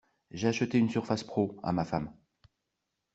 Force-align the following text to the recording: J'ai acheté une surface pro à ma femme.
J'ai 0.31 0.47
acheté 0.47 0.79
une 0.79 0.89
surface 0.89 1.23
pro 1.23 1.59
à 1.61 1.71
ma 1.73 1.85
femme. 1.85 2.11